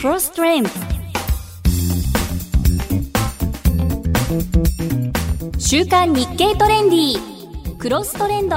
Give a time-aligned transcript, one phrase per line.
[0.00, 0.68] Cross Trend
[5.60, 7.76] 週刊日経トレンディ。
[7.78, 8.56] クロストレンド。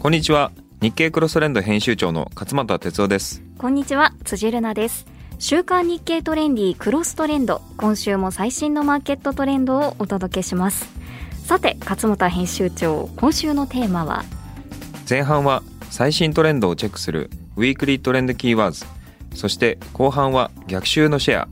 [0.00, 0.50] こんにちは。
[0.80, 3.42] 日経クロストレンド編集長の勝又哲夫です。
[3.58, 4.12] こんにちは。
[4.24, 5.06] 辻るなです。
[5.38, 7.62] 週刊日経トレンディクロストレンド。
[7.76, 10.88] 今週も最新のマーケットトレンドをお届けします。
[11.44, 14.24] さて勝又編集長今週のテーマは？
[15.08, 18.84] 前半は最新トレンドをチェックするウィークリートレンドキーワーズ。
[19.34, 21.48] そして後半は逆襲のシェア。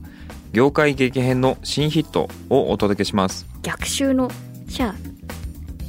[0.52, 3.46] 業界激変の新ヒットをお届けします。
[3.62, 4.30] 逆襲の
[4.68, 4.94] シェア？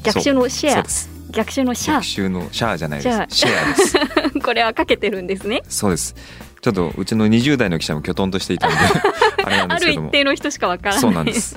[0.03, 0.83] 逆襲のシェア？
[1.31, 3.35] 逆襲のシャ逆襲のシャアじゃないです。
[3.35, 4.39] シェアです。
[4.41, 5.61] これはかけてるんですね。
[5.67, 6.16] そうです。
[6.61, 8.77] ちょっとうちの20代の記者もきょとんとしていたんで
[9.45, 10.07] あれなんですけども。
[10.07, 11.02] ある一定の人しかわからない。
[11.02, 11.55] そうなんです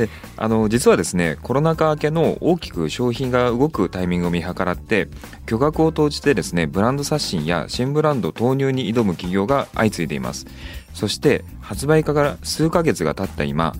[0.00, 5.08] であの実はですねコロナ禍明けの大きく商品が動くタイミングを見計らって
[5.44, 10.46] 巨額を投じてですねブランド刷新や新ブランド投入に挑む企業が相次いでいます。
[10.94, 13.74] そして発売から数ヶ月が経った今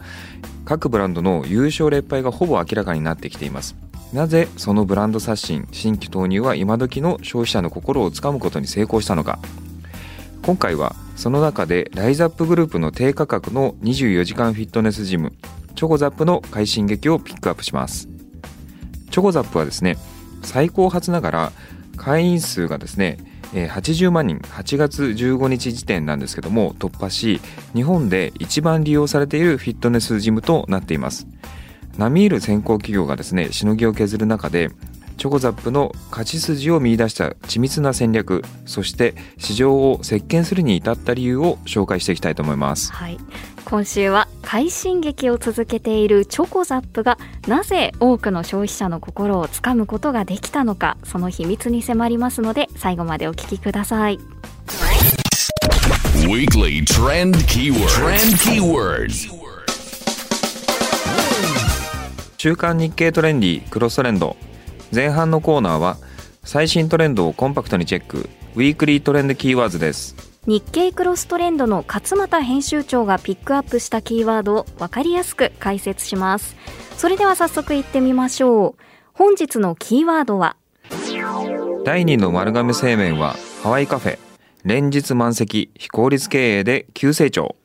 [0.65, 3.75] 各ブランドの優勝劣敗がほぼ明らかになってきています。
[4.13, 9.39] なぜそのブランド刷新新規投入は今時の消費者の心をつかむことに成功したのか。
[10.43, 15.33] 今回はその中でライザップグループの低価格の24時間フィットネスジム
[15.81, 18.07] チョコザップの快進撃をピックアップします。
[19.11, 19.97] チョコザップはですね
[20.43, 21.53] 最高初ながら
[21.97, 23.17] 会員数がですね
[23.55, 27.41] 80万人8月15日時点なんですけども突破し
[27.73, 31.27] 日本で一番利用されているフィットネスジムとなっています。
[31.97, 34.69] 並みいる先行企業がですねしのぎを削る中で
[35.21, 43.19] チョコザップの勝ち筋を見出した緻密な戦略そして市場を席巻するに至った理由を紹介していきたいと思います、はい、
[43.71, 54.19] 今週は快進撃を続けているチョコザップがなぜ多くの消費者の心をつかむことができたのかその秘密に迫りますので最後までお聞きください。
[56.27, 59.31] Weekly Trend Keyword Trend Keywords.
[62.39, 64.37] 週刊日経トレンディクロストレンド。
[64.93, 65.97] 前半のコーナーは
[66.43, 68.29] 最新トレンドをコンパクトにチェック。
[68.57, 76.57] ウィークリートレンドキーワーズです日経クロストレンドの勝又編集長がピックアップしたキーワードを分かりやすく解説します。
[76.97, 78.83] それでは早速いってみましょう。
[79.13, 80.57] 本日のキーワードは？
[81.85, 84.19] 第2の丸亀製麺はハワイカフェ
[84.65, 87.57] 連日満席非効率経営で急成長。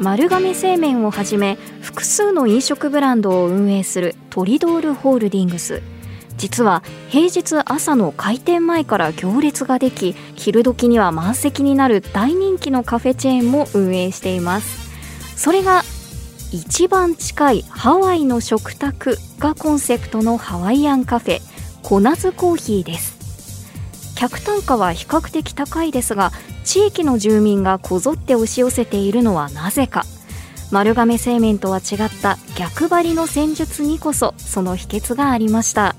[0.00, 5.80] 丸亀製麺をはじめ複数の飲食ブランドを運営するトリドールホールディングス
[6.40, 14.90] 実は平日朝の開店前から行列ができ昼時には満席になる大人気のカフェチェーンも運営しています。
[15.36, 15.82] それが
[16.50, 21.40] 一番近いハワイの食卓がコンセプトのハワイアンカフェ
[21.82, 24.14] コナズコーヒーです。
[24.16, 26.32] 客単価は比較的高いですが
[26.64, 30.06] 地域の住民がこぞって押し寄せているのはなぜか。
[30.72, 35.94] 丸亀製麺とは違った逆張りの戦術にこそその秘訣がありました。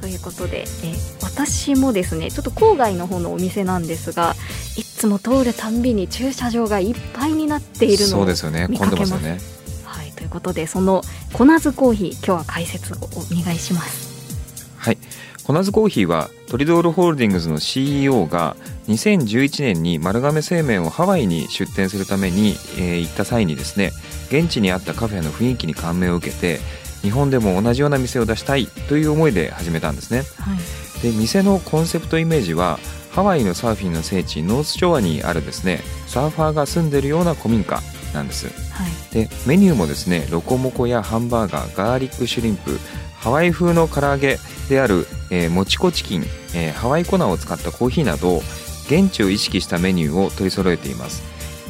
[0.00, 4.34] ということで、え私もですねちょっと郊外の方のお店なんですが
[4.76, 8.26] いつも通るたんびに駐車場がいっぱいになっているのを
[8.68, 9.22] 見かけます。
[9.22, 9.38] ね、
[9.84, 11.02] はい、ということでその
[11.32, 14.10] コナズコーヒー今日は解説をお願いします。
[14.76, 14.98] はい
[15.44, 18.56] コナズコーヒーはトリドールホールディングスの CEO が
[18.86, 23.90] 2011年に丸亀製麺をハワイに出店するために、えー、行った際にですね
[24.28, 26.60] 現地にあったカフェの雰囲気に感銘を受けて
[27.02, 32.78] 日本でも同じような店を出したいという思いで始めたんですね、はい、で店のコンセプトイメージは
[33.10, 37.80] ハワイのサーフィンの聖地ノースショアにあるですねサーファーが住んでるような古民家
[38.14, 42.78] なんです、はい、でメニューもですねロコモコやハンバーガーガーリックシュリンプ
[43.14, 44.38] ハワイ風の唐揚げ
[44.68, 46.22] である、えー、もちこチキン、
[46.54, 48.38] えー、ハワイ粉を使ったコーヒーなど
[48.86, 51.22] 現地を意識したメニューを取り揃えています。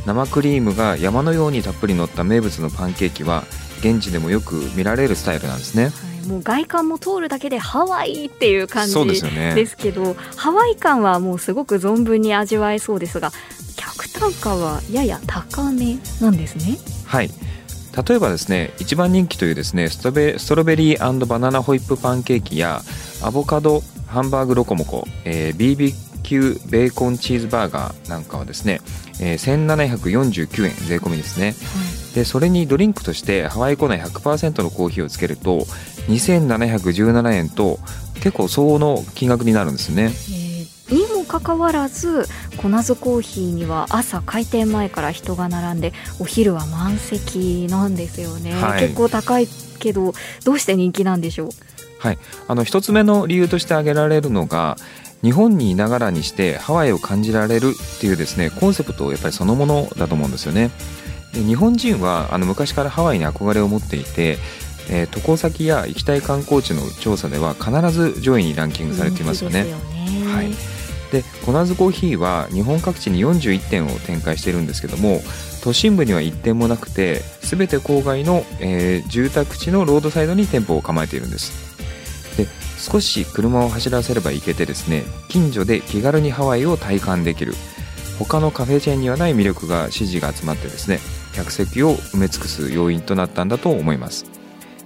[0.07, 3.45] 生クリームが山のようにたっぷり乗った名物のパンケーキは
[3.81, 5.85] 現地でもよく見られるスタイルなんですね。
[5.85, 13.33] はいもう外観も通るだけでハワイっていう感じですけど、ね、ハワイ感はもうすごく存分に味わえそうですが
[13.77, 16.79] 客単価はやや高めなんですね。
[17.07, 17.31] はい
[18.07, 22.83] 例えばですね一番人気というですねストベストロベリーバナナホイップパンケーキや
[23.23, 25.57] アボカドハンバーグロコモコ、えー、
[26.23, 28.81] BBQ ベーコンチーズバーガーなんかはですね、
[29.21, 31.55] えー、1749円税込みですね、はい、
[32.15, 35.61] でそれにドリンクとしてハワイコナ100%のコーヒーをつけると
[36.09, 37.79] 2717円と
[38.15, 40.13] 結構相応の金額になるんですね。
[40.91, 42.25] にもかかわらず
[42.57, 49.47] コナズコーヒーには朝開店前から人が並んでお昼は満席なんですよね、はい、結構高い
[49.79, 50.13] けど
[50.45, 51.51] どうして人気なんでしょう？
[52.01, 52.19] はい、
[52.49, 54.77] あの一つ目の理由として挙げられるのが
[55.23, 60.73] 日本にいながらにしてハワイを感じられるっていうですねコンセプトやっぱりそのものだと思うんですよね。
[61.33, 64.39] で日本人はあの昔からハワイに憧れを持っていて、
[64.91, 69.67] えー渡航先や行きたい観光地の調査では必ず上位にランキングされていますよね。
[70.27, 70.51] はい。
[71.13, 75.21] でコナーズコーヒーは日本各地に41店を展開しているんですけども
[75.61, 81.71] 都心部には1店もなくて全て郊外の、えー住宅地のロードサイドに店舗を構えているんです。
[82.37, 82.47] で
[82.79, 87.55] 少し車を走らせれば行けてですね近所で気軽にハワイを体感できる
[88.21, 91.01] 他のカフェチェーンにはない魅力が支持が集まってですね
[91.35, 94.27] 客席を埋め尽くす要因となったんだと思います。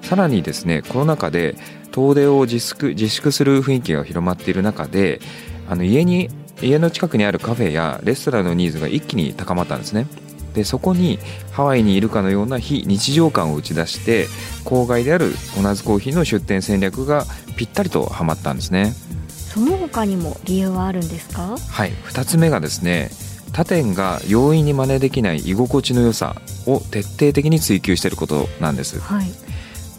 [0.03, 1.57] さらにですねコロナ禍で
[1.91, 5.21] 遠出を自粛自粛する雰囲気が広まっている中で
[5.69, 6.29] あの家に
[6.63, 10.07] 家の近くにあるカフェやレストランのニーズが一気に高まったんですね。
[10.55, 11.19] でそこに
[11.51, 14.27] ハワイにいるかのような非日常感を打ち出して
[14.65, 17.25] 郊外であるコナーズコーヒーの出店戦略が
[17.57, 18.93] ぴったりとはまったんですね。
[19.29, 21.57] その他にも理由はあるんですか？
[21.57, 23.11] はい2つ目がですね
[23.55, 26.35] 他店が容易に真似できない居心地の良さ
[26.67, 28.99] を徹底的に追求していることなんです。
[28.99, 29.27] はい。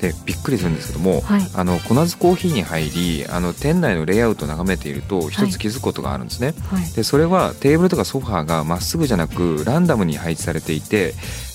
[0.02, 1.42] でびっくりするんですけども、はい。
[1.56, 6.92] あのコナズコーヒーに入りあの店内のレイアウトを眺めていると一つ気づくことがあるんですね、はい。
[6.92, 11.14] でそれはテーブルとかソファーがまっすぐじゃなくランダムに配置されていて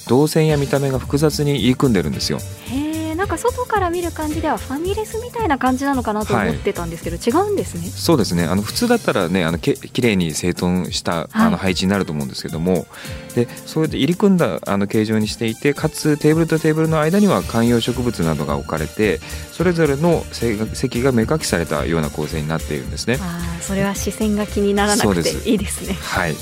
[0.08, 2.38] 動線や見た目が複雑に入り組んでるんですよ。
[2.70, 2.90] へえ
[3.21, 7.83] なんか外から見る感じではファミレスみたいな感じなのかなと思ってたんですけど、違うんですね。
[7.83, 8.45] そうですね。
[8.45, 12.87] あの普通だったらねあのけきれいに整頓したあの配置になると思うんですけども、
[13.35, 19.19] でそうやって入り組んだあの形状にしていてかつテーブルとテーブルの間には観葉植物などが置かれて
[19.53, 23.19] それぞれのせ席が目隠しされたような構成になっているんですね。
[23.21, 25.93] ああそれは視線が気にならなくていいですね。
[25.93, 26.31] はい。
[26.31, 26.37] へ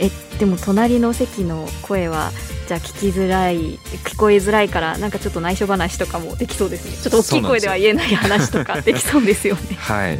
[0.00, 2.32] ええでも隣の席の声は
[2.66, 6.96] じゃあ聞きづらい聞こえづらいからなんかちょっと内緒話とかもできそうですね。
[6.96, 9.76] ちょっと大きい声では言えない話とかできそうですよね。
[9.78, 10.18] はい。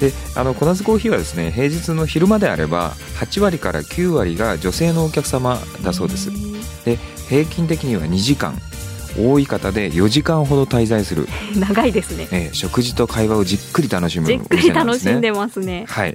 [0.00, 6.32] であのコナズコーヒーはですね平日の昼間であれば8割から9割が女性のお客様だそうです。
[6.84, 6.98] で
[7.28, 8.60] 平均的には2時間
[9.18, 12.28] 多い方で4時間ほど滞在する、 長いですね。
[12.30, 15.84] えー食事と会話をじっくり楽しむおじっくり楽しんでますね。
[15.88, 16.14] はい、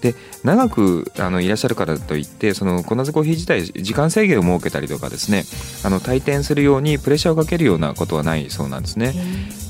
[0.00, 0.14] で
[0.44, 5.44] 長くあのいらっしゃるからといってそのコナズコーヒー自体時間制限を設けたりとかですね。
[5.82, 9.12] あの退店するようにプレッシャーをかけるようなことはないそうなんですね。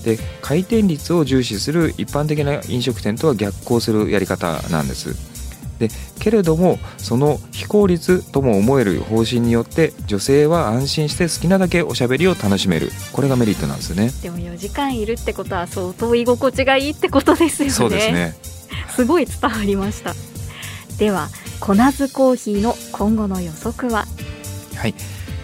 [0.04, 5.38] へで回転率を重視する一般的な飲食店とは逆行するやり方なんです。
[5.78, 5.88] で
[6.19, 12.90] けれどもその非効率とも思える方針によって女性は安心して好きなだけおしゃべりを楽しめる。
[13.12, 14.06] これがメリットなんですよね。
[14.06, 17.75] ーでも4時間いるってことは相当居心地がいいってことですよね。
[17.75, 18.36] そうですね。
[18.90, 20.14] すごい伝わりました。
[20.98, 21.28] では
[21.60, 24.04] コナズコーヒーの今後の予測は？
[24.76, 24.94] はい、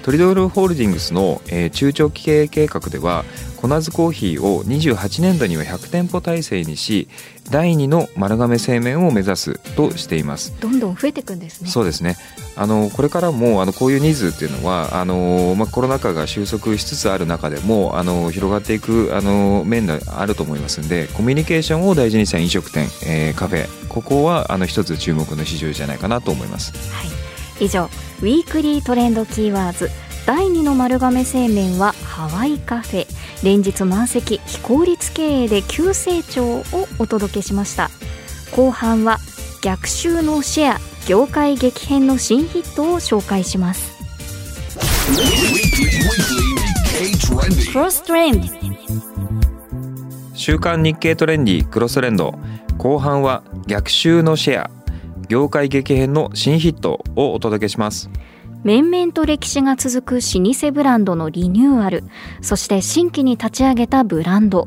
[0.05, 3.25] トリドールホールディングスの、えー中長期経営計画では
[3.56, 7.09] コナズコーヒーを28年度には100店舗体制にし
[7.51, 10.55] 第2の丸亀製麺を目指すとしています。
[10.61, 12.17] どんどん増えていくんですねそうですね
[12.55, 26.73] あのこれからもあのこういうニーズっていうのはあの、まあ、コロナ禍が収束しつつある中でもあの広がっていくあの面があると思いますんでコミュニケーションを大事にした飲食店、えーカフェここはあの一つ注目の市場じゃないかなと思います。
[26.93, 27.24] はい、
[27.61, 27.85] 以上
[28.21, 29.93] ウィークリートレンドキーワード
[30.27, 33.06] 第2の丸亀製麺はハワイカフェ。
[33.43, 36.65] 連日満席非効率経営で急成長を
[36.99, 37.91] お届けしました。
[38.56, 39.19] 後半は
[39.63, 43.93] 逆襲のシェア業界激変の新ヒットを紹介します。
[46.96, 47.73] K Trendy.
[47.73, 48.49] クロストレンド
[50.32, 52.34] 週刊日経トレンディクロストレンド。
[52.79, 54.70] 後半は逆襲のシェア
[55.28, 58.10] 業界激変の新ヒットをお届けします。
[58.62, 62.02] 面々と歴史が続く老舗ブランドのリニューアル
[62.40, 64.66] そして新規に立ち上げたブランド。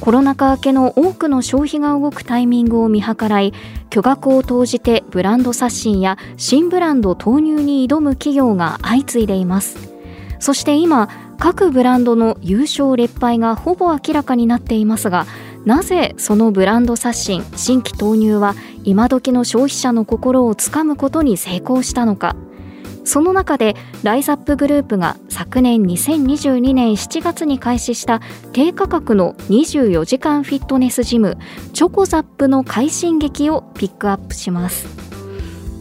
[0.00, 3.52] コロナ禍明けの多くの消費が動くタイミングを見計らい
[3.90, 9.94] 巨額を投じてブランド刷新や新ブランド投入に挑む企業が相次いでいます。
[10.40, 11.08] そして今
[11.38, 15.26] 各ブランドの優勝劣敗がほぼ明らかになっていますが
[15.64, 18.54] なぜそのブランド刷新新規投入は
[18.84, 22.36] 今時の消費者の心をつかむことに成功したのか。
[23.06, 28.22] その中でライザップグループが昨年2022年7月に開始した
[28.54, 31.36] 低価格の24時間フィットネスジム
[31.74, 34.86] チョコザップの快進撃をピックアップします。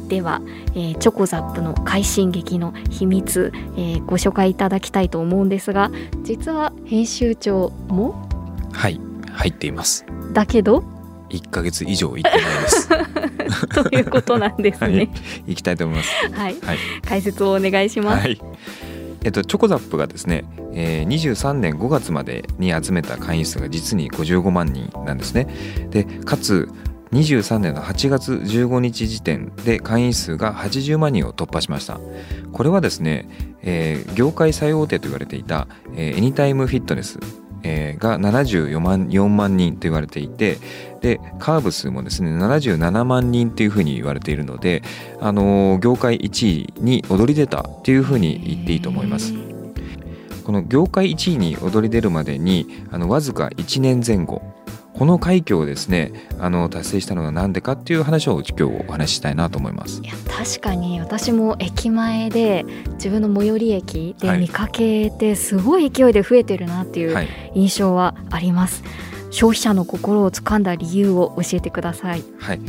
[0.09, 0.41] では、
[0.75, 5.91] えーチョコザップの快進撃の秘密、えーご紹介いただきたいと思うんですが
[6.23, 8.27] 実は編集長も？
[8.73, 8.99] はい。
[9.33, 10.05] 入っています。
[10.33, 10.83] だけど
[11.29, 12.89] ？1ヶ月以上行ってないです。
[13.89, 14.93] ということなんですはい。
[14.93, 15.09] ね。
[15.47, 16.09] 行きたいと思います。
[16.33, 16.77] はい、はい。
[17.05, 18.21] 解説をお願いします。
[18.21, 18.39] はい。
[19.23, 25.47] えっと、チョコザップがですね、えー、23年5月までに集めた会員数が実に55万人なんですね。
[25.91, 26.69] でかつ
[27.13, 31.99] 23年の8月15日時点で会員数が80万人を突破しました。
[32.51, 33.29] これはですね、
[33.61, 37.19] えー業界最大手と言われていた、えーエニタイムフィットネス、
[37.63, 40.57] えーが74万 ,4 万人と言われていて
[41.01, 44.83] でカーブ数もですね77万人というふうに言われているので、
[45.19, 49.33] あのー業界1位に躍り出たというふうに言っていいと思います。
[50.43, 54.41] この業界1位に躍り出るまでにあのわずか1年前後
[54.93, 60.01] この快挙をですねあの達成したのは何でかっていう話を今日お話ししたいなと思います。
[60.03, 60.07] い。
[60.07, 64.39] や確かに私も駅前で自分の最寄り駅ではい。
[64.39, 68.83] 見かけてすごい勢いで増えてるなっていうはい、印象はあります、
[69.29, 72.23] 消費者の心をつかんだ理由を教えてください。
[72.39, 72.61] はい、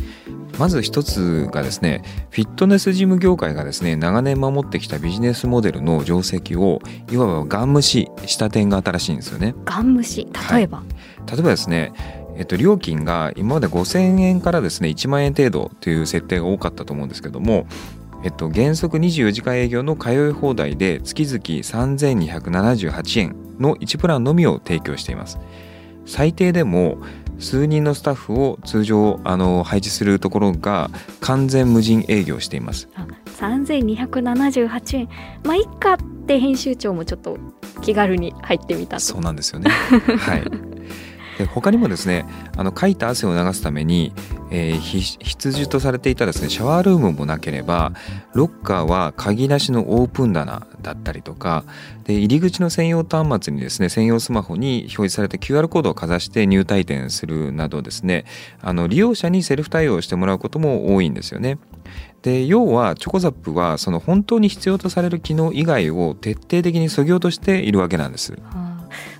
[0.57, 9.55] まず一つがですねフィットネスジム業界がですね長年守ってきたビジネスモデルの定石をいわばガン無視した点が新しいんですよね。
[9.65, 10.83] ガン虫例えば、
[11.25, 11.93] 例えばですね
[12.37, 17.65] えっと、料金が今まで5000円からですね1万円程度という設定が多かったと思うんですけども、
[18.23, 25.39] えっと、原則24時間営業の通い放題で月々3278円の1プランのみを提供しています
[26.05, 26.97] 最低でも
[27.39, 30.89] 数人のスタッフを通常あの配置するところが
[31.19, 35.09] 完全無人営業していますあ3278円
[35.43, 37.37] まあいっかって編集長もちょっと
[37.81, 39.69] 気軽に入ってみたとそうなんですよね。
[39.69, 40.74] はい。
[41.37, 42.25] で他にもですね
[42.55, 44.13] あのかいた汗を流すために、
[44.51, 47.93] えー必需とされていたですねシャワールームもなければ
[48.33, 51.63] ロッカーは鍵なしのオープン棚だったりとか
[52.05, 58.25] で入り口の専用端末にですね専用スマホに表示された QR コードをかざして入退店するなどですね
[58.61, 61.57] あの利用者にセルフ対応してもらうことも多いんですよね。
[62.21, 68.35] で要はチョコザップはその本当に必要とされる機能以外を徹底的に削ぎ落としているわけなんです。
[68.51, 68.64] あ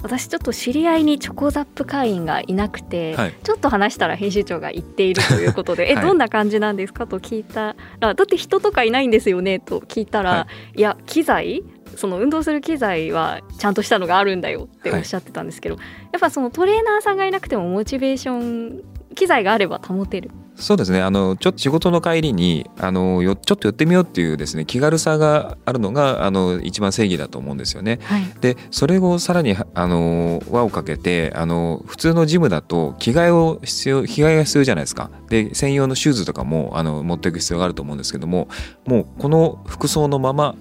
[0.05, 3.33] 私ちょっと知り合いにチョコザップ会員がいなくて、はい。
[3.43, 6.05] ちょっと話したら編集長が言っているということで、えはい。
[6.05, 7.07] どんな感じなんですか？
[7.07, 9.59] と聞いたらだって人とかいないんですよね？
[9.59, 10.81] と聞いたら、、はい。
[10.81, 11.63] や機材
[11.95, 15.81] その運動する機材はちゃんとしたのがあるんだよっておっしゃってたんですけど、や
[16.17, 18.83] っぱそのトレーナーさんがいなくてもモチベーション
[19.15, 20.31] 機材があれば保てる。
[20.55, 21.01] そうですね。
[21.01, 27.99] あのちょっと仕事の帰りにあのよちょっと寄ってみようっていうですね気軽さがあるのがあの一番正義だと思うんですよね。
[28.03, 28.23] はい。
[28.39, 35.09] でそれをさらにあの輪をかけてあの普通のジムだと着替えを必要着替えが必要じゃないですか。
[35.29, 38.47] で専用のシューズとかもあの持っていく必要があると思うんですけども
[38.85, 40.55] もうこの服装のまま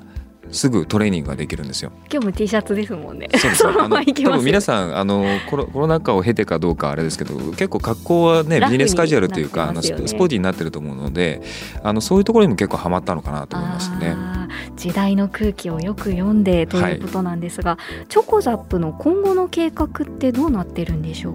[0.50, 1.92] すぐトレーニングができるんですよ。
[2.12, 3.28] 今日も T シャツですもんね。
[3.36, 3.66] そうです。
[3.68, 9.82] あの多分皆さんあのコロコロナ禍を経てかどうかあれですけど結構格好はねビジネスカジュアルというかね。
[9.82, 11.42] スポーティーになってると思うので
[11.82, 14.16] あのそういうところにも結構ハマったのかなと思いますね。
[14.76, 21.34] 時代の空気をよく読んでということなんですが、チョコザップの今後の計画ってどうなってるんでしょう？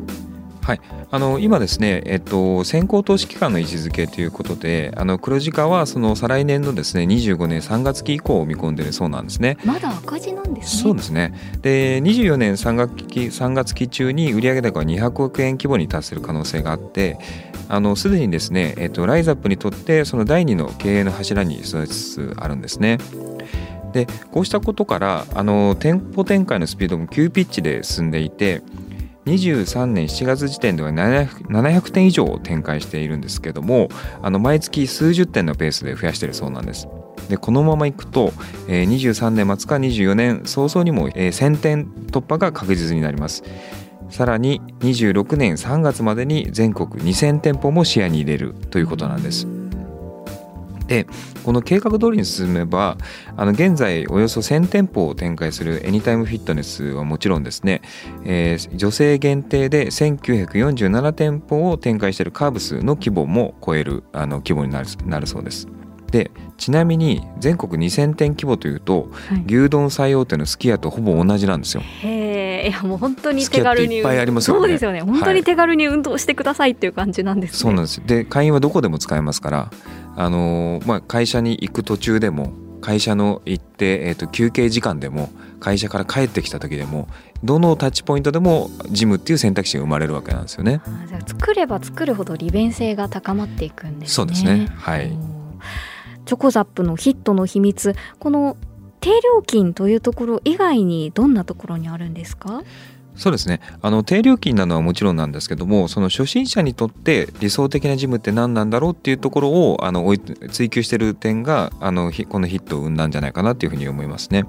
[1.11, 9.57] あの今ですね、えっと、先行投資期間の位置づけということであの黒字化はその再来年のですね25年3月期以降を見込んでいるそうなんですね。
[9.65, 17.17] まだ赤字なんですねそうですねで24年3月期 ,3 月期中に売上高は200億円規模に達する可能性があって
[17.67, 22.97] あのすでにですね、えっと、ライザップにとってその第2の経営の柱に育ちつつあるんですね。
[23.93, 28.61] でこうしたことからあの店舗展開のスピードも急ピッチで進んでいて
[29.29, 33.89] 23年7月時点では700 700店以上を展開しているんですけども
[34.21, 36.87] あの毎月数十店のペースで増やしているそうなんです。
[37.29, 38.33] でこのままいくと、
[38.67, 43.43] えー23年末か24年早々にも、えー1000店突破が確実になります
[44.09, 49.58] さらに26年3月までに全国2000店舗も視野に入れるということなんです
[50.89, 51.05] で
[51.45, 52.97] この計画通りに進めば
[53.37, 57.81] あの現在およそ1000店舗を展開するエニタイムフィットネスはもちろんですね、
[58.25, 65.67] えー女性限定で1947店舗を展開しているカーブスの規模も超えるあの規模になるなるそうです。
[66.11, 69.43] でちなみに全国2000店規模というとはい。
[69.45, 71.81] 牛丼最大手のすき家とほぼ同じなんですよ。
[71.81, 74.59] へえいやもう本当に手軽にいっぱいありますよね。
[74.61, 75.01] そうですよね。
[75.01, 75.35] 本当はい。
[75.35, 78.01] に手軽に運動してくださいっていう感じなんですね、そうなんです。
[78.05, 79.71] で会員はどこでも使えますから、
[80.21, 85.29] あのーまあ、会社に行く途中でも会社の行って、えー、と休憩時間でも
[85.61, 87.07] 会社から帰ってきた時でも
[87.41, 90.81] どのタッチポイントでもジムっていう選択肢が生まれるわけなんですよね。
[91.25, 94.13] 作れば作るほど利便性が高まっていくんですね。
[94.13, 95.17] そうですねはい
[96.25, 98.57] チョコザップのヒットの秘密この
[98.99, 102.61] 低料金というところ以外にどんなところにあるんですか？
[103.19, 110.09] そうですねあの低料金なのはもちろんなんですけどもその初心者にとって理想的なジムって何なんだろうっていうところをあの
[110.49, 114.45] 追求してる点があのこのヒットを生んだんじゃないかなっていうふうに思いますね。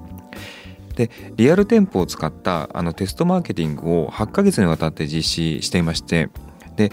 [0.95, 6.29] でリアル店舗を使ったあのテストマーケティングを8ヶ月にわたって実施していまして
[6.77, 6.93] で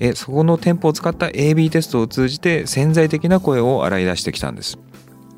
[0.00, 4.78] えそこの店舗を使った AB テストを通じて潜在的な声を洗い出してきたんです。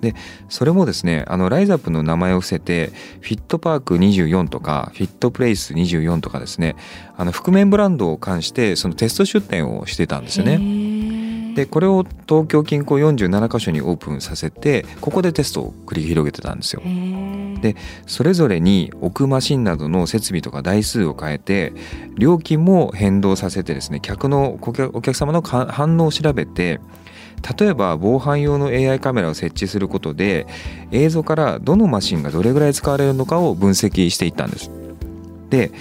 [0.01, 0.15] で
[0.49, 2.91] それもですねあのライザップの名前を伏せて
[3.21, 6.77] フィットパーク24とかフィットプレイス24とかですね
[7.17, 10.59] あの覆面ブランドを関してそのテスト出店をしてたんですよね。
[10.59, 16.83] ねでこれを東京近郊47カ所にオープンさせてここでテストを繰り広げてたんですよ。
[17.61, 17.77] で
[18.07, 21.73] それぞれに置くマシンなどの設備とか台数を変えて
[22.17, 26.81] 料金も変動させてですね客のお客様のか反応を調べて
[27.59, 30.47] 例えば防犯用の AI カメラを設置することで
[30.91, 34.71] 映像からどのマシンがどれぐらい使われるのかを分析していったんです。
[35.49, 35.73] で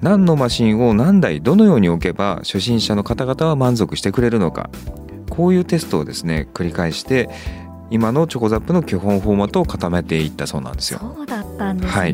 [0.00, 4.68] 何のマシンを何台どのように置けば初心者の方々は満足してくれるのか
[5.30, 7.30] こういうテストをですね繰り返して
[7.92, 10.98] 今のチョコザップの基本フォーマットを固めていったそうなんですよ。
[10.98, 12.12] そうだったんですね、はい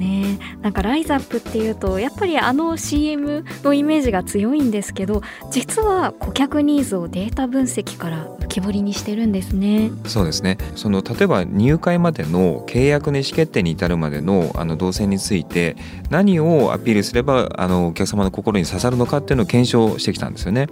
[0.61, 15.77] なんかライザップっていうとやっぱりあの CM のイメージが強いんですけど実は顧客ニーズをデータ分析から浮き彫りにしてるんですねそうですねその例えば入会までの契約の意思決定に至るまでのあの動線について
[16.11, 20.67] 何をアピールすればあのお客様の心に刺さるのかっていうのを検証してきたんですよね。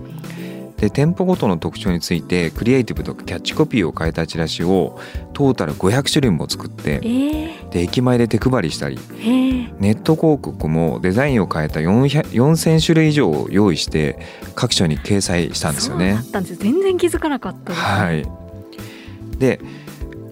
[0.76, 4.98] で店舗ごとの特徴についてクリエイティブとかキャッチコピーを変えたチラシを
[5.32, 14.18] トータル500種類も作ってえー、で駅前で手配りしたりえー、ネット広告もデザインを変えた400 4000種類以上を用意して
[14.54, 16.14] 各所に掲載したんですよね。
[16.14, 16.28] そうだ。
[16.28, 16.56] ったんです。
[16.56, 18.26] 全然気づかなかったはい、
[19.38, 19.60] で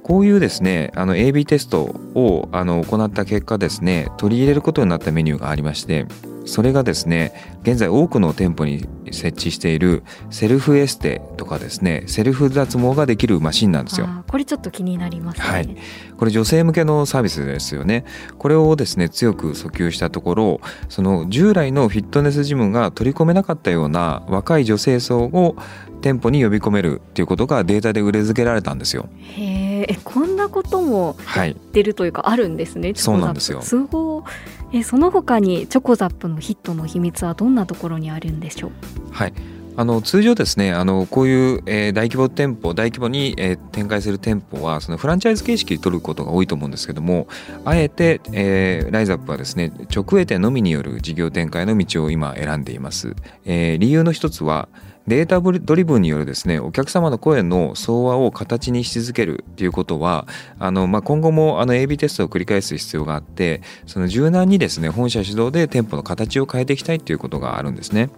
[0.04, 1.82] こういうですねあの AB テスト
[2.14, 6.06] をあの行った結果ですね取り入れることになったメニューがありまして
[6.44, 14.08] それがですね現在多くの店舗に設置しているセルフエステとかですねセルフ脱毛ができるマシンなんですよ。
[14.28, 15.76] これちょっと気になりますね、はい。
[16.18, 18.04] これ女性向けのサービスですよね。
[18.36, 25.56] これをですね強く訴求したところその従来のフィットネスジムが取り込めなかったような若い女性層を
[26.02, 29.08] 店舗に呼び込めるっていうことがデータで裏付けられたんですよ。
[29.36, 31.56] へーえこんなこともはい。
[31.72, 33.62] 出るというかあるんですねそうなんですよ。
[33.62, 34.24] すご
[34.72, 34.78] い。
[34.78, 38.70] えその他にチョコザップのヒットの秘密はどんなところにあるんでしょう？
[39.12, 39.32] はい
[39.76, 47.26] あの通常ですねあのこういう、えー大規模店舗大規模に、えー展開する店舗はそのフランチャイズ形式で取ることが多いと思うんですけども
[47.64, 54.68] あえて、えーライザップはですね直営店のみによる事業展開の道を今選んでいます、えー理由の一つは
[55.06, 60.26] データドリブンによるですねお客様の声の総和を形にし続けるっていうことは
[60.58, 68.08] あの、まあ、今後もあの AB テストを繰り返す必要があってその柔軟にですね本社主導で店舗の形を変えていきたいっていうことがあるんですね。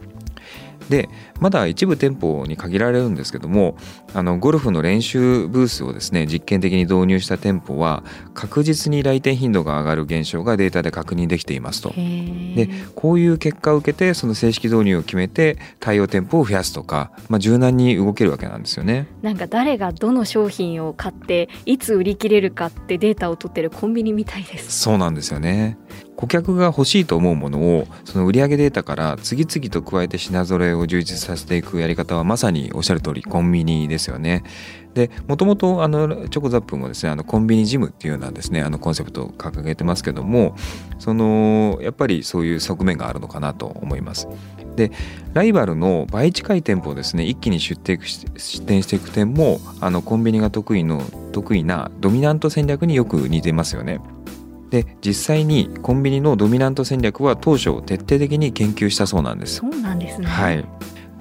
[0.89, 1.09] で
[1.41, 3.77] まだ一部店舗に限られるんですけども
[4.15, 11.91] あのゴルフの練習ブースをですね実験的に導入した店舗は確実に来店頻度が上がる現象がデータで確認できていますと。
[11.91, 19.07] でこういう結果を受けてその正式導入を決めて対応店舗を増やすとか、まあ、柔軟に動けるわけなんですよね。
[19.23, 25.79] なんか誰がどの商品を買っていつ売り切れるかってデータを取ってるコンビニみたいですそうなんですよね
[26.17, 34.43] 顧客が欲しいと思うものをその売上データから次々と加えて品揃えを充実させていくやり方はまさにおっしゃる通りコンビニですよね。
[34.95, 40.57] でもともとあのチョコザップもですねあのコンビニジムっていうようなですねあのコンセプトを掲げてますけども
[40.99, 44.27] そのやっぱりそういう側面があるのかなと思います。
[44.75, 44.93] で
[45.35, 51.03] ライバルの倍近い店舗をですね一気に出店していく点もあのコンビニが得意の
[51.33, 54.01] 得意なドミナント戦略によく似てますよね。
[54.83, 59.57] で実際にコンビニのドミナント戦略は当初徹底的に研究したそうなんです。
[59.57, 60.65] そうなんですねはい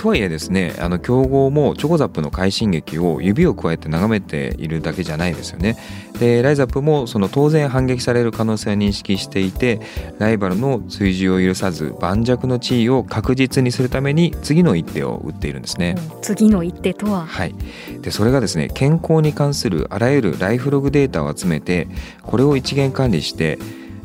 [0.06, 5.78] とはいえですねあの競合もチョコザップの快進撃を指を加えて眺めているだけじゃないですよね。
[6.20, 9.82] でライザップもその当然反撃される可能性を認識していて
[10.20, 15.96] ライバルの追従を許さず盤石の地位を確実にするために次の一手を打っているんですね。
[16.22, 17.26] 次の一手とは？
[17.26, 17.56] はい、
[18.02, 21.88] でそれがですね健康に関するあらゆるライフログデータを集めて
[22.22, 23.58] これを一元管理して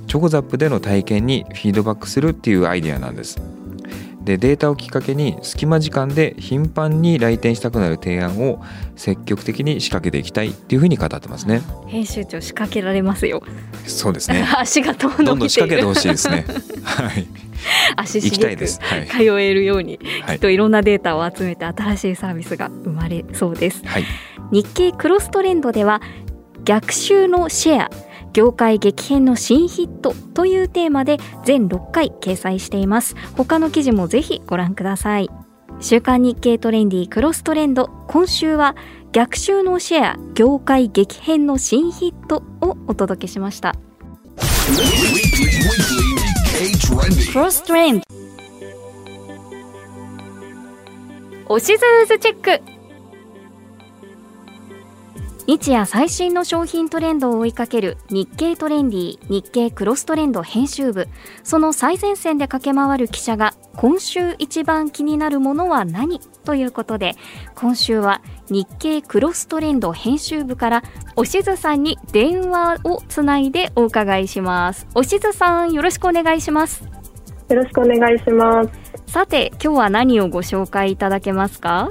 [0.07, 3.39] チョコザップでの体験にフィードバックするっていうアイデアなんです。
[4.23, 8.63] でデータをきっかけに隙間時間で頻繁に来店したくなる提案を
[8.97, 11.63] 積極的に仕掛けていきたいっていうふうに語ってますね。
[11.87, 13.43] 編集長仕掛けられますよ
[13.87, 14.47] そうですね。
[14.59, 16.45] 足が遠のいているどんどん仕掛けてほしいですね。
[16.85, 17.27] はい、
[17.97, 18.67] 足しげく。
[18.67, 20.37] 通えるようにはい。
[20.37, 24.05] きっといろんなデータを集めて新しいサービスが生まれそうですはい。
[24.53, 26.03] 日経クロストレンドでは
[26.65, 27.91] 逆襲のシェア
[28.33, 33.17] 業界激変の新ヒットというテーマで全6回掲載しています。
[33.37, 35.29] 他の記事もぜひご覧ください。
[35.81, 37.89] 週刊日経トレンディクロストレンド。
[38.09, 38.77] 今週は
[39.13, 43.75] 逆襲のシェア業界激変の新ヒットをお届けしました.
[47.33, 48.05] クロストレンド
[51.49, 52.70] おしずーずチェック
[55.51, 61.09] 日夜最新の商品トレンドを追いかける日経トレンディ日経クロストレンド編集部
[61.43, 67.17] その最前線で駆け回る記者が今週一番気になるものは何ということで
[67.57, 70.85] 今週は日経クロストレンド編集部から
[71.17, 76.85] おしずさんに電話をつないでお伺いしますおしずさんよろしくお願いします
[77.49, 78.71] よろしくお願いします。
[79.09, 81.91] さて今日は何をご紹介いただけますか？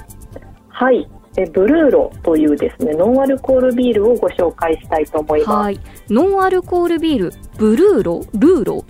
[0.70, 1.10] はい。
[1.38, 5.52] えブルーロというですね、ノンアルコールビールをご紹介したいと思います。
[5.52, 8.86] はいノンアルコールビールブルーロルーロ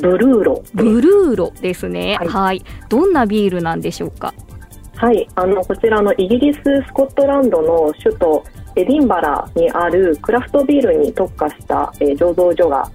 [0.00, 0.62] ブルーロ。
[0.74, 4.32] ブルーロですねはいはいどんなビールなんでしょうか？
[4.96, 5.28] はい。
[5.36, 12.90] あの、こちらのイギリス、スコットランドの首都エディンバラにあるクラフトビールに特化した、えー醸造所が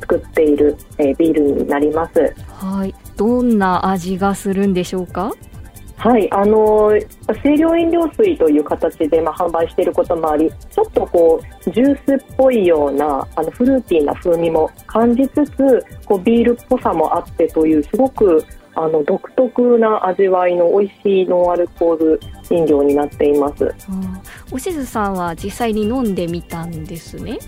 [0.00, 2.34] 作っている、えービールになります。
[2.48, 5.32] はいどんな味がするんでしょうか？
[5.98, 6.92] はい、あの
[7.42, 18.44] 清涼飲料水という形で、まあ、販売していることもありちょっとこうジュースっぽいようなあのフルーティーな風味も感じつつこうビールっぽさもあってというすごく
[18.76, 23.64] あの独特な味わいの美味しいノンアルコール飲料になっています。
[23.64, 23.74] うん
[24.52, 27.38] おしずさんは実際に飲んでみたんですね？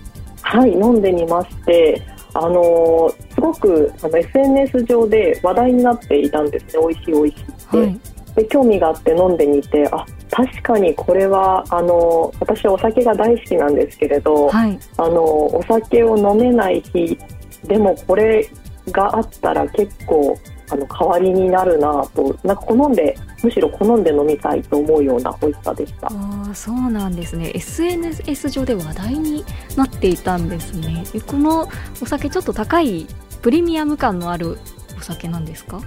[0.42, 2.02] はい、飲んでみまして、
[2.34, 7.76] あのーすごくあの SNS 上で話題になっていたんですね、美味しい美味しいって。
[7.76, 8.00] はい
[8.36, 14.78] で興味があって飲んでみてあ確かにこれはあの私はお酒が大好きなんですけれど、はい。
[14.96, 17.18] あのお酒を飲めない日
[17.64, 18.48] でもこれ
[18.92, 20.38] があったら結構
[20.70, 26.06] あの代わりになるなとなんか好んでむしろ好んで飲みたいと思うような美味しさでした。
[26.06, 27.50] あーそうなんですね。
[27.54, 29.44] SNS 上で話題に
[29.76, 31.02] なっていたんですね。
[31.14, 31.68] えこの
[32.00, 33.06] お酒ちょっと高い
[33.42, 34.58] プレミアム感のある
[34.96, 35.80] お酒なんですか？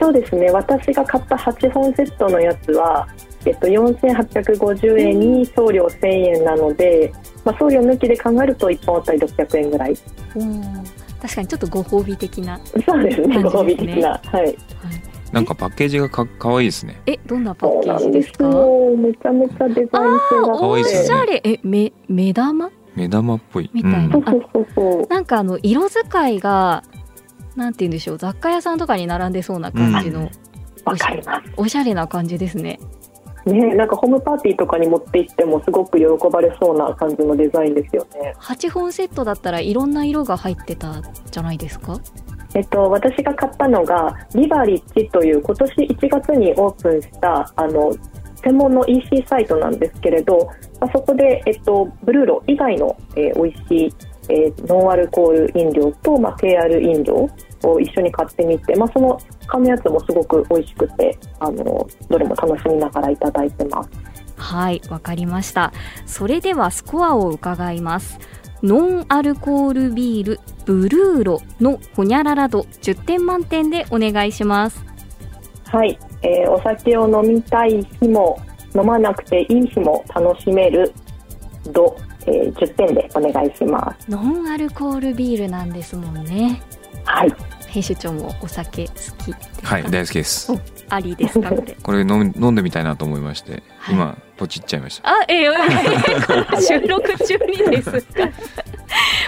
[0.00, 0.50] そうですね。
[0.50, 3.06] 私が買った8本セットのやつは、
[3.44, 7.12] えっと、4850円に送料1000円なので、
[7.44, 9.96] まあ、送料抜きで考えると1本あたり600円ぐらい。
[10.34, 13.42] おー確かにちょっとご褒美的な、そうですね感じですね。
[13.42, 14.08] ご褒美的な。
[14.10, 14.42] はい。
[14.42, 14.56] はい、
[15.32, 17.00] なんかパッケージがかかわいいですね。
[17.06, 18.44] えどんなパッケージですか？
[18.44, 18.94] よ。
[18.96, 20.60] めちゃめちゃデザイン性がああおって。
[20.60, 21.40] 可愛いですねしゃれ。
[21.44, 22.70] えめ目玉？
[22.94, 23.70] 目玉っぽい。
[23.72, 24.12] みたいな。
[24.12, 25.06] そうそうそうそう。
[25.08, 26.82] なんかあの色使いが
[27.56, 30.30] なんて言うんでしょう雑貨屋さんとかに並んでそうな感じの、
[30.84, 32.78] わかりまおしゃれな感じですね。
[33.44, 38.34] すねなんかホームパーティーとかに持って行ってもすごく喜ばれそうな感じのデザインですよね。
[38.40, 41.98] 8本セットだったらいろんな色が入ってたじゃないですか？
[42.54, 47.92] えっと、私が買ったのがリバリッチという今年1月にオープンしたあの
[48.42, 50.48] 専門の EC サイトなんですけれど、
[50.80, 53.94] まあ、そこで、えっと、ブルーロ以外の、えー美味しい、
[54.30, 57.28] えーノンアルコール飲料と、まあ、低アル飲料
[57.62, 63.90] を一緒に買ってみて、まあ、その買うやつもすごく美味しくてあのどれも楽しみながらいただいてます。
[64.36, 65.72] はいわかりました
[66.04, 68.18] それではスコアを伺います
[68.62, 74.84] ノンアルコールビールブルーロのホニャララ度10点満点でお願いします
[75.66, 78.40] はい、えーお酒を飲みたい日も
[78.74, 80.92] 飲まなくていい日も楽しめる
[81.72, 84.10] 度、えー10点でお願いします。
[84.10, 86.62] ノンアルコールビールなんですもんね
[87.04, 87.32] はい、
[87.68, 88.92] 編集長もお酒好
[89.24, 98.28] きですかはい大好きですおありですかこれ これ飲み飲んでみたいなと思いまして、はい今ポチっちゃいましたあ、えー、 収録中にですか？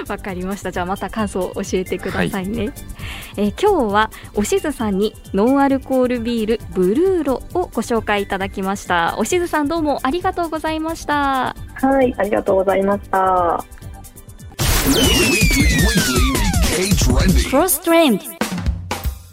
[0.13, 0.71] わかりました。
[0.71, 2.71] じゃあまた感想を教えてくださいね。
[3.39, 9.15] えー今日はおしずさんにノンアルコールビールブルーロをご紹介いただきました。
[9.19, 11.57] おしずさんどうもありがとうございました。
[11.75, 13.65] はい、ありがとうございました。
[16.79, 16.85] ク
[17.57, 18.25] ロストレンド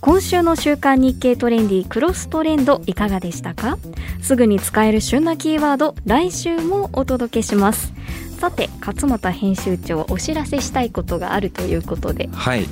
[0.02, 3.78] 今週の週刊日経トレンディクロストレンドいかがでしたか？
[4.20, 7.94] すぐに使える旬なキーワード来週もお届けします。
[8.40, 12.30] さて勝俣編集長お知らせしたいことがあるということで。
[12.34, 12.66] はい、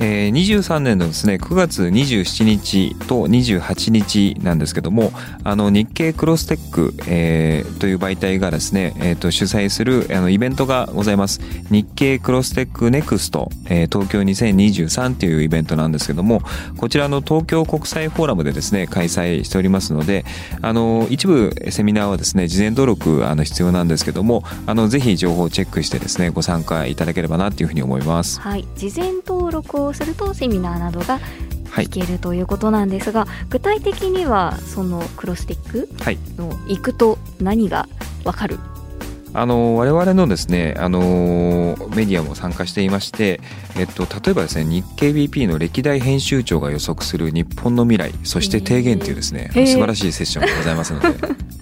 [0.00, 5.12] えー、23年のですね9月27日と28日なんですけども
[5.44, 16.42] あの日経クロステック、えーという媒体がですね、えー、と主催するあのイベントがございます日経クロステックネクスト、えー東京2023というイベントなんですけども
[16.76, 20.24] こちらの東京国際フォーラムでですね開催しておりますので
[20.62, 28.40] あの一部セミナーはですね事前登録あの必要なんですけどもあのぜひ情報をチェックしてですねご参加いただければなというふうに思います。
[28.40, 31.18] はい事前登録をするとセミナーなどが
[31.70, 31.84] はい。
[31.86, 36.18] 聞けるということなんですが、具体的にはそのクロステックはい。
[36.36, 37.86] の行くと何が
[38.24, 38.58] わかる？
[39.34, 43.40] あの我々のですねあのメディアも参加していまして、
[43.76, 49.66] えっと、例えばですね日経 BP の歴代編集長が予測する日本の未来そして提言というですねへー。
[49.66, 51.08] 素晴らしいセッションがございますので、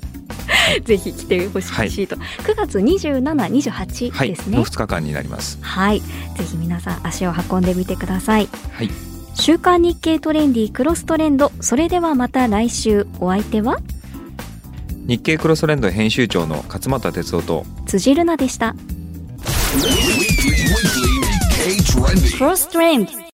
[0.85, 1.67] ぜひ来てほし
[2.03, 4.59] いと、9月27、28はい、ですね。
[4.59, 4.65] の。
[4.65, 5.59] 2日間になります。
[5.61, 6.07] はい、ぜ
[6.51, 8.49] ひ皆さん足を運んでみてください。
[8.73, 8.91] はい、
[9.35, 13.07] 週刊日経トレンディクロストレンド、それではまた来週。
[13.21, 13.79] お相手は？
[15.07, 17.67] 日経クロストレンド編集長の勝俣哲夫と。
[17.87, 18.75] 辻るなでした。
[22.39, 23.11] クロストレンド